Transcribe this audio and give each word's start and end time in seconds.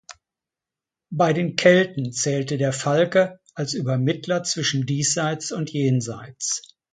Bei 1.11 1.31
den 1.31 1.55
Kelten 1.55 2.11
zählte 2.11 2.57
der 2.57 2.73
Falke 2.73 3.39
als 3.53 3.75
Übermittler 3.75 4.41
zwischen 4.41 4.87
Diesseits 4.87 5.51
und 5.51 5.69
Jenseits. 5.69 6.75